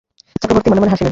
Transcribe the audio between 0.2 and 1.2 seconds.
চক্রবর্তী মনে মনে হাসিলেন।